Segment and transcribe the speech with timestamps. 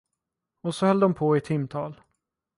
[0.61, 2.01] Och så höll de på i timtal.